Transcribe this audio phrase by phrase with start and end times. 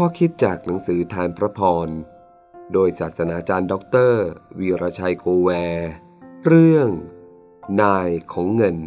[0.00, 1.88] ข้อคิดจากหนังสือธารพระพร
[2.72, 4.24] โดยศาสนาจารย์ด็อกเตอร์
[4.58, 5.90] วีรชัยโกแวร์
[6.46, 6.88] เรื่อง
[7.82, 8.78] นายของเงิน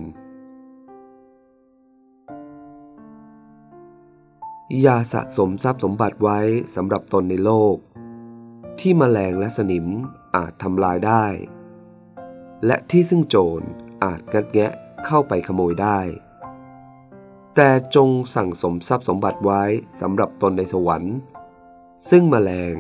[4.82, 6.40] อย่าสะสมทรัพย์สมบัติไว้
[6.76, 7.76] สำหรับตนในโลก
[8.80, 9.88] ที่แมลงและสนิม
[10.36, 11.26] อาจทำลายได้
[12.66, 13.62] และที่ซึ่งโจร
[14.04, 14.74] อาจงัดแงะ
[15.06, 16.00] เข้าไปขโมยได้
[17.62, 19.64] แต่จงสั่งสมทรัพย์สมบัติไว้
[20.00, 21.16] สำหรับตนในสวรรค์
[22.10, 22.76] ซึ่งมแมลง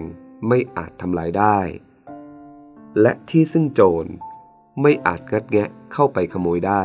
[0.48, 1.60] ไม่อาจทำลายได้
[3.02, 4.06] และที่ซึ่งโจร
[4.82, 6.84] ไม่อาจงัดแงะเข้าไปขโมยได้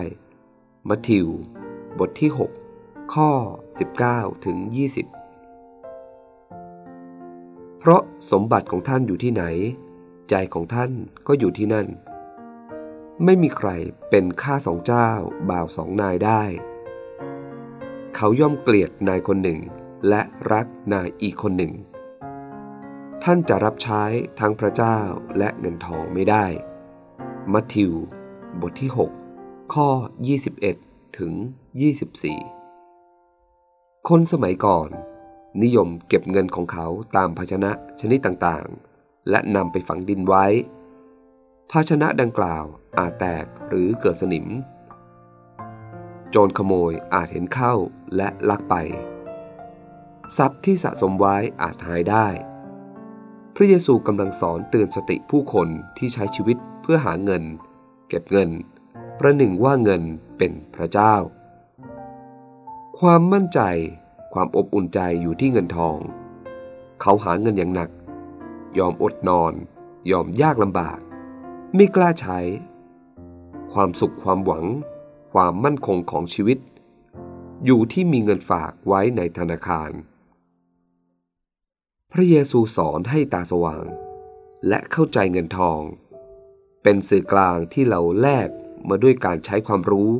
[0.88, 1.26] มัทธิว
[1.98, 2.30] บทที่
[2.72, 3.30] 6 ข้อ
[3.88, 4.56] 19 ถึง
[5.58, 9.44] 20 เพราะสมบัติของท่านอยู่ที่ไหน
[10.30, 10.90] ใจของท่าน
[11.26, 11.86] ก็อยู่ที่นั่น
[13.24, 13.70] ไม่มีใคร
[14.10, 15.10] เป็นข้าสองเจ้า
[15.50, 16.44] บ่าวสองนายได้
[18.16, 19.58] เขาย่อมเกลียดนายคนหนึ่ง
[20.08, 21.72] และรักนายอีกคนหนึ่ง
[23.24, 24.02] ท่านจะรับใช้
[24.40, 24.98] ทั้งพระเจ้า
[25.38, 26.44] และเงินทองไม่ได้
[27.52, 27.92] มัทธิว
[28.60, 28.90] บทที่
[29.32, 29.88] 6 ข้อ
[30.54, 31.32] 21 ถึง
[33.30, 34.88] 24 คนสมัยก่อน
[35.62, 40.46] นิยมเก็บเงินของเขาตามภาชนะชนิดต่างๆ และนำไปฝังดินไว้
[41.70, 42.64] ภาชนะดังกล่าว
[42.98, 44.46] อาจแตกหรือเกิดสนิม
[46.34, 47.74] จรขโมยอาจเห็นเข้า
[48.16, 48.74] และลักไป
[50.36, 52.26] ทรัพย์ที่สะสมไว้อาจหายได้
[53.54, 55.68] พระเยซูกำลังสอนเตือนสติผู้คน
[55.98, 57.42] ที่ใช้ชีวิตเพื่อหาเงิน
[58.08, 58.50] เก็บเงิน
[59.18, 60.02] ประหนึ่งว่าเงิน
[60.38, 61.14] เป็นพระเจ้า
[62.98, 63.60] ความมั่นใจ
[64.32, 65.98] ความอบอุ่นใจอยู่ที่เงินทอง
[67.00, 67.90] เขาหาเงินอย่างหนัก
[68.78, 69.52] ยอมอดนอน
[70.10, 70.98] ยอมยากลำบาก
[71.74, 72.38] ไม่กล้าใช้
[73.72, 74.64] ความสุขความหวัง
[75.38, 76.58] ความมั่นคงของชีวิต
[77.64, 79.90] อยู่ที่มีเงินฝากไว้ในธนาคาร
[82.12, 83.84] พระเยซูสอนให้ตาสว่าง
[84.68, 85.80] และเข้าใจเงินทอง
[86.82, 88.48] เป็นสื่อกลางที่เราแลก
[88.88, 90.10] มาด้วยการใช้ความรู้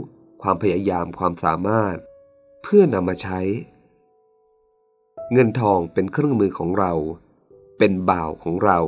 [0.43, 1.97] ความพยายามความสามารถ
[2.63, 3.41] เพื่อนำมาใช้
[5.33, 6.93] เงินทองเป็นเครื่องมือของเรา
[7.79, 8.79] เป็นบ่าวของเรา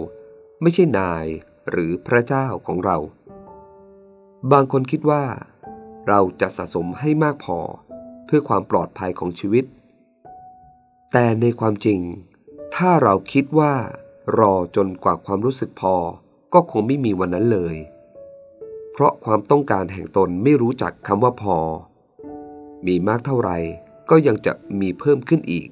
[0.62, 1.26] ไม่ใช่นาย
[1.70, 2.98] หรือพระเจ้าของเรา
[4.52, 5.24] บางคนคิดว่า
[6.08, 7.58] เราจะสะสมให้มากพอ
[8.26, 9.64] เพื่อความปลอดภัยของชีวิต
[11.12, 12.00] แต่ในความจริง
[12.76, 13.74] ถ้าเราคิดว่า
[14.38, 15.94] รอจนกว่าความรู้สึกพอ
[16.54, 17.76] ก็คงไม่มีวันนั้นเลย
[18.92, 21.56] เพราะความต้องการแห่งตนไม่รู้จักคำว่าพอ
[22.86, 23.56] มีมากเท่าไหร่
[24.10, 25.68] ก็ยังจะมีเพิ่มขึ้นอีก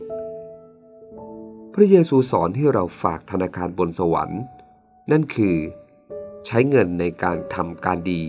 [1.74, 4.42] พระเยซูสอนให้เราฝากธนาคารบนสวรรค์
[5.10, 5.56] นั่นคือ
[6.46, 8.22] ใช้เงินในการทำการดี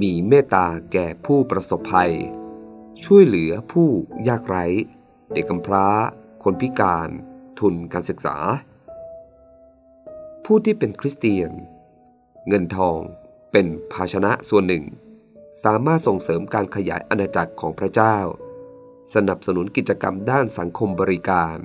[0.00, 2.12] มีเมตตาแก่ผู้ประสบภัย
[3.04, 3.88] ช่วยเหลือผู้
[4.28, 4.64] ยากไร้
[5.32, 5.86] เด็กกำพร้า
[6.42, 7.08] คนพิการ
[7.58, 8.36] ทุนการศึกษา
[10.44, 11.50] ผู้ที่เป็นคริสเตียน
[12.48, 12.98] เงินทอง
[13.52, 14.84] เป็นภาชนะส่วนหนึ่ง
[15.64, 18.16] สามารถส่งเสริมการขยายอาณาจักรของพระเจ้า
[19.14, 21.56] สนับสนุนกิจกรรมด้านสังคมบริการ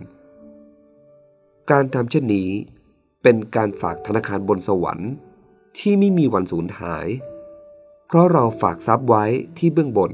[1.72, 2.50] การทำเช่นนี้
[3.23, 5.12] เป็นการฝากธนาคารบนสวรรค์
[5.78, 7.07] ที่ไม่มีวันสูญหาย
[8.11, 9.25] เพราะเราฝากทรัพย์ไว้
[9.57, 10.13] ที่เบื้องบน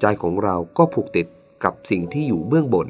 [0.00, 1.26] ใจของเราก็ผูกติด
[1.64, 2.88] กับสิ่งที่อยู่เบื้องบน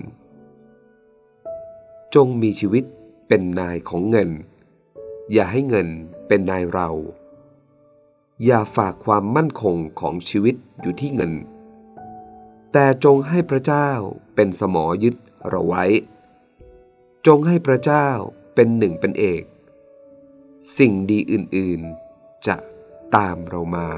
[2.15, 2.85] จงมีชีวิต
[3.29, 4.31] เป็นนายของเงิน
[5.33, 5.89] อย่าให้เงิน
[6.29, 6.89] เป็นนายเรา
[8.45, 11.33] อย่าฝากความมั่นคงของชีวิตอยู่ที่เงิน
[12.73, 13.89] แต่จงให้พระเจ้า
[14.35, 15.17] เป็นสมอยึด
[15.49, 15.85] เราไว้
[17.27, 18.09] จงให้พระเจ้า
[18.55, 19.43] เป็นหนึ่งเป็นเอก
[20.79, 22.57] สิ่งดีอื่นๆจะ
[23.17, 23.89] ตามเรามา